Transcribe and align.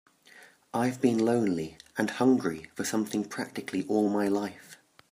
I've 0.73 0.99
been 0.99 1.19
lonely 1.23 1.77
and 1.95 2.09
hungry 2.09 2.71
for 2.73 2.83
something 2.83 3.23
practically 3.23 3.85
all 3.87 4.09
my 4.09 4.27
life. 4.27 4.79